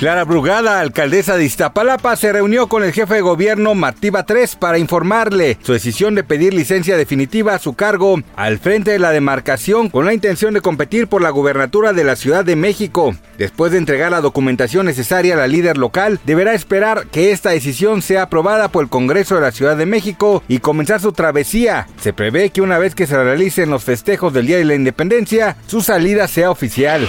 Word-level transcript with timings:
Clara 0.00 0.24
Brugada, 0.24 0.80
alcaldesa 0.80 1.36
de 1.36 1.44
Iztapalapa, 1.44 2.16
se 2.16 2.32
reunió 2.32 2.68
con 2.68 2.82
el 2.82 2.94
jefe 2.94 3.16
de 3.16 3.20
gobierno 3.20 3.74
Martí 3.74 4.08
Batres 4.08 4.56
para 4.56 4.78
informarle 4.78 5.58
su 5.62 5.74
decisión 5.74 6.14
de 6.14 6.24
pedir 6.24 6.54
licencia 6.54 6.96
definitiva 6.96 7.54
a 7.54 7.58
su 7.58 7.74
cargo 7.74 8.18
al 8.34 8.58
frente 8.58 8.92
de 8.92 8.98
la 8.98 9.10
demarcación 9.10 9.90
con 9.90 10.06
la 10.06 10.14
intención 10.14 10.54
de 10.54 10.62
competir 10.62 11.06
por 11.06 11.20
la 11.20 11.28
gubernatura 11.28 11.92
de 11.92 12.04
la 12.04 12.16
Ciudad 12.16 12.46
de 12.46 12.56
México. 12.56 13.14
Después 13.36 13.72
de 13.72 13.78
entregar 13.78 14.10
la 14.10 14.22
documentación 14.22 14.86
necesaria 14.86 15.34
a 15.34 15.36
la 15.36 15.46
líder 15.46 15.76
local, 15.76 16.18
deberá 16.24 16.54
esperar 16.54 17.08
que 17.08 17.30
esta 17.30 17.50
decisión 17.50 18.00
sea 18.00 18.22
aprobada 18.22 18.68
por 18.68 18.84
el 18.84 18.88
Congreso 18.88 19.34
de 19.34 19.42
la 19.42 19.52
Ciudad 19.52 19.76
de 19.76 19.84
México 19.84 20.42
y 20.48 20.60
comenzar 20.60 21.02
su 21.02 21.12
travesía. 21.12 21.88
Se 22.00 22.14
prevé 22.14 22.48
que 22.48 22.62
una 22.62 22.78
vez 22.78 22.94
que 22.94 23.06
se 23.06 23.22
realicen 23.22 23.68
los 23.68 23.84
festejos 23.84 24.32
del 24.32 24.46
Día 24.46 24.56
de 24.56 24.64
la 24.64 24.76
Independencia, 24.76 25.58
su 25.66 25.82
salida 25.82 26.26
sea 26.26 26.50
oficial. 26.50 27.06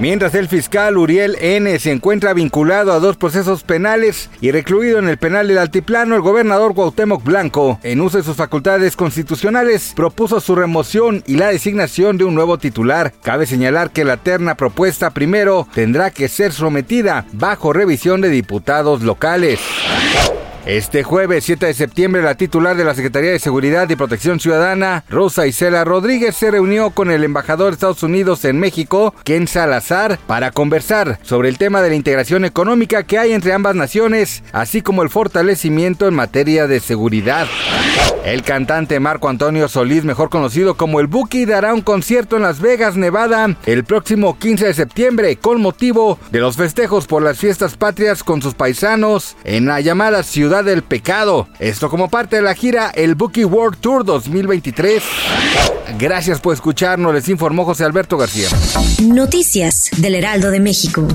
Mientras 0.00 0.36
el 0.36 0.46
fiscal 0.46 0.96
Uriel 0.96 1.36
N. 1.40 1.76
se 1.80 1.90
encuentra 1.98 2.32
vinculado 2.32 2.92
a 2.92 3.00
dos 3.00 3.16
procesos 3.16 3.64
penales 3.64 4.30
y 4.40 4.52
recluido 4.52 5.00
en 5.00 5.08
el 5.08 5.18
penal 5.18 5.48
del 5.48 5.58
Altiplano, 5.58 6.14
el 6.14 6.20
gobernador 6.20 6.72
Cuauhtémoc 6.72 7.24
Blanco, 7.24 7.80
en 7.82 8.00
uso 8.00 8.18
de 8.18 8.22
sus 8.22 8.36
facultades 8.36 8.94
constitucionales, 8.94 9.94
propuso 9.96 10.40
su 10.40 10.54
remoción 10.54 11.24
y 11.26 11.34
la 11.34 11.48
designación 11.48 12.16
de 12.16 12.22
un 12.22 12.36
nuevo 12.36 12.56
titular. 12.56 13.12
Cabe 13.20 13.46
señalar 13.46 13.90
que 13.90 14.04
la 14.04 14.16
terna 14.16 14.54
propuesta 14.54 15.10
primero 15.10 15.66
tendrá 15.74 16.12
que 16.12 16.28
ser 16.28 16.52
sometida 16.52 17.26
bajo 17.32 17.72
revisión 17.72 18.20
de 18.20 18.28
diputados 18.28 19.02
locales. 19.02 19.58
Este 20.68 21.02
jueves 21.02 21.44
7 21.44 21.64
de 21.64 21.72
septiembre, 21.72 22.20
la 22.20 22.34
titular 22.34 22.76
de 22.76 22.84
la 22.84 22.92
Secretaría 22.92 23.30
de 23.30 23.38
Seguridad 23.38 23.88
y 23.88 23.96
Protección 23.96 24.38
Ciudadana, 24.38 25.02
Rosa 25.08 25.46
Isela 25.46 25.82
Rodríguez, 25.82 26.36
se 26.36 26.50
reunió 26.50 26.90
con 26.90 27.10
el 27.10 27.24
embajador 27.24 27.68
de 27.68 27.72
Estados 27.76 28.02
Unidos 28.02 28.44
en 28.44 28.60
México, 28.60 29.14
Ken 29.24 29.48
Salazar, 29.48 30.18
para 30.26 30.50
conversar 30.50 31.20
sobre 31.22 31.48
el 31.48 31.56
tema 31.56 31.80
de 31.80 31.88
la 31.88 31.94
integración 31.94 32.44
económica 32.44 33.04
que 33.04 33.16
hay 33.16 33.32
entre 33.32 33.54
ambas 33.54 33.76
naciones, 33.76 34.42
así 34.52 34.82
como 34.82 35.02
el 35.02 35.08
fortalecimiento 35.08 36.06
en 36.06 36.12
materia 36.12 36.66
de 36.66 36.80
seguridad. 36.80 37.46
El 38.26 38.42
cantante 38.42 39.00
Marco 39.00 39.30
Antonio 39.30 39.68
Solís, 39.68 40.04
mejor 40.04 40.28
conocido 40.28 40.76
como 40.76 41.00
el 41.00 41.06
Buki, 41.06 41.46
dará 41.46 41.72
un 41.72 41.80
concierto 41.80 42.36
en 42.36 42.42
Las 42.42 42.60
Vegas, 42.60 42.94
Nevada, 42.94 43.56
el 43.64 43.84
próximo 43.84 44.38
15 44.38 44.66
de 44.66 44.74
septiembre, 44.74 45.36
con 45.36 45.62
motivo 45.62 46.18
de 46.30 46.40
los 46.40 46.56
festejos 46.56 47.06
por 47.06 47.22
las 47.22 47.38
fiestas 47.38 47.78
patrias 47.78 48.22
con 48.22 48.42
sus 48.42 48.52
paisanos 48.52 49.34
en 49.44 49.64
la 49.64 49.80
llamada 49.80 50.22
Ciudad 50.22 50.57
del 50.62 50.82
Pecado. 50.82 51.48
Esto 51.58 51.88
como 51.88 52.08
parte 52.08 52.36
de 52.36 52.42
la 52.42 52.54
gira 52.54 52.90
El 52.94 53.14
Buki 53.14 53.44
World 53.44 53.78
Tour 53.80 54.04
2023. 54.04 55.02
Gracias 55.98 56.40
por 56.40 56.54
escucharnos, 56.54 57.14
les 57.14 57.28
informó 57.28 57.64
José 57.64 57.84
Alberto 57.84 58.16
García. 58.16 58.48
Noticias 59.02 59.90
del 59.96 60.14
Heraldo 60.14 60.50
de 60.50 60.60
México. 60.60 61.06